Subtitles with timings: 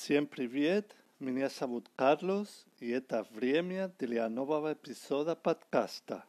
[0.00, 6.24] Всем привет, меня зовут Карлос, и это время для нового эпизода подкаста.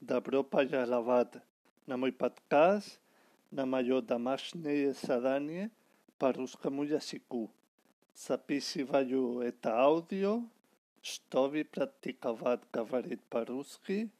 [0.00, 1.34] Добро пожаловать
[1.86, 3.00] на мой подкаст,
[3.50, 5.70] на мое домашнее задание
[6.18, 7.50] по русскому языку.
[8.14, 10.42] Записываю это аудио,
[11.02, 14.10] чтобы практиковать говорить по-русски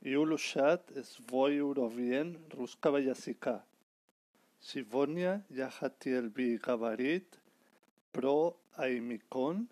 [0.00, 3.64] и улучшать свой уровень русского языка.
[4.60, 7.32] Сегодня я хотел бы говорить
[8.12, 9.68] про Аймикон.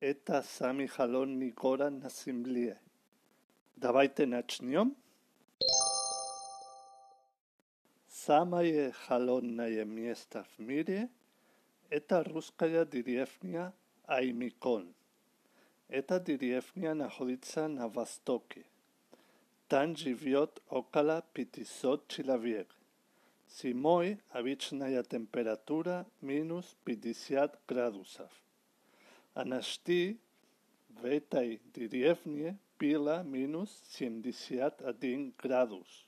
[0.00, 2.78] Это самый холодный город на Земле.
[3.76, 4.96] Давайте начнем.
[8.08, 13.72] Самое холодное место в мире – это русская деревня
[14.04, 14.92] Аймикон.
[15.88, 18.66] Эта деревня находится на востоке.
[19.73, 22.67] Там живеат около 500 человек.
[23.49, 28.29] Зимой обичная температура минус 50 градусов.
[29.33, 30.19] А ночи
[30.89, 36.05] в этой деревне было минус 71 градус.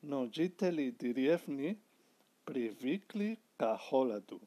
[0.00, 1.78] Но жители деревни
[2.44, 4.40] привыкли к холоду.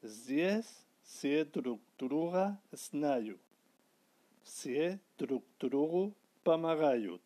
[0.00, 3.42] Здесь все друг друга знают.
[4.42, 6.14] Все друг другу
[6.50, 7.22] помогают.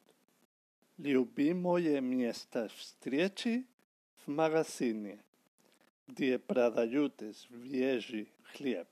[0.99, 3.67] Любимое место встречи
[4.27, 5.19] в магазине,
[6.07, 8.87] где продают свежий хлеб.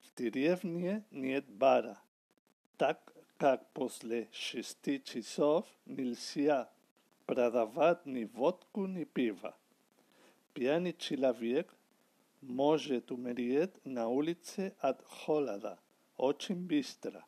[0.00, 2.00] В деревне нет бара,
[2.78, 6.70] так как после шести часов нельзя
[7.26, 9.54] продавать ни водку, ни пиво.
[10.54, 11.68] Пьяный человек
[12.40, 15.78] может умереть на улице от холода
[16.16, 17.26] очень быстро.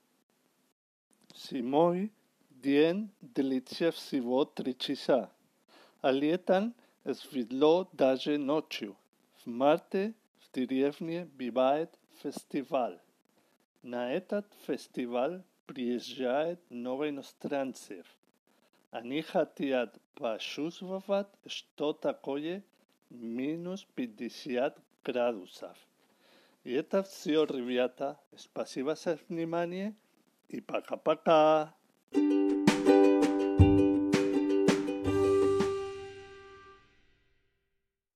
[1.48, 2.12] Зимой
[2.50, 5.30] день длится всего три часа,
[6.02, 6.74] а летом
[7.14, 8.94] светло даже ночью.
[9.38, 11.90] В марте в деревне бывает
[12.22, 13.00] фестиваль.
[13.82, 18.06] На этот фестиваль приезжают много иностранцев.
[18.90, 22.62] Они хотят почувствовать, что такое
[23.08, 25.78] минус 50 градусов.
[26.64, 28.20] И это все, ребята.
[28.36, 29.94] Спасибо за внимание
[30.50, 32.69] ティパカパカ。